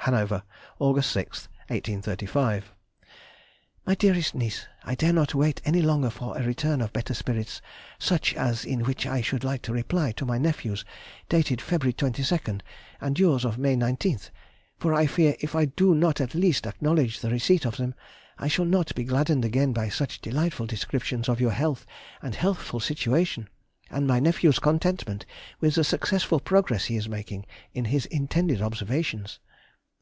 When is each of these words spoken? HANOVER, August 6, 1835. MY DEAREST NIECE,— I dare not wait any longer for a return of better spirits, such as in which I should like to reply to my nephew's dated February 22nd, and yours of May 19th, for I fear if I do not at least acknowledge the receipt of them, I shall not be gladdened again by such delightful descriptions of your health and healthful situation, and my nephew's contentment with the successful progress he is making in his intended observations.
HANOVER, 0.00 0.44
August 0.78 1.10
6, 1.10 1.48
1835. 1.66 2.72
MY 3.86 3.94
DEAREST 3.96 4.36
NIECE,— 4.36 4.68
I 4.84 4.94
dare 4.94 5.12
not 5.12 5.34
wait 5.34 5.60
any 5.64 5.82
longer 5.82 6.10
for 6.10 6.38
a 6.38 6.44
return 6.44 6.80
of 6.80 6.92
better 6.92 7.12
spirits, 7.12 7.60
such 7.98 8.32
as 8.34 8.64
in 8.64 8.84
which 8.84 9.04
I 9.04 9.20
should 9.20 9.42
like 9.42 9.62
to 9.62 9.72
reply 9.72 10.12
to 10.12 10.24
my 10.24 10.38
nephew's 10.38 10.84
dated 11.28 11.60
February 11.60 11.92
22nd, 11.92 12.60
and 13.00 13.18
yours 13.18 13.44
of 13.44 13.58
May 13.58 13.74
19th, 13.74 14.30
for 14.78 14.94
I 14.94 15.06
fear 15.08 15.34
if 15.40 15.56
I 15.56 15.64
do 15.64 15.92
not 15.92 16.20
at 16.20 16.36
least 16.36 16.68
acknowledge 16.68 17.18
the 17.18 17.30
receipt 17.30 17.64
of 17.66 17.76
them, 17.76 17.92
I 18.38 18.46
shall 18.46 18.64
not 18.64 18.94
be 18.94 19.02
gladdened 19.02 19.44
again 19.44 19.72
by 19.72 19.88
such 19.88 20.20
delightful 20.20 20.66
descriptions 20.66 21.28
of 21.28 21.40
your 21.40 21.50
health 21.50 21.84
and 22.22 22.36
healthful 22.36 22.78
situation, 22.78 23.48
and 23.90 24.06
my 24.06 24.20
nephew's 24.20 24.60
contentment 24.60 25.26
with 25.58 25.74
the 25.74 25.82
successful 25.82 26.38
progress 26.38 26.84
he 26.84 26.94
is 26.96 27.08
making 27.08 27.44
in 27.74 27.86
his 27.86 28.06
intended 28.06 28.62
observations. 28.62 29.40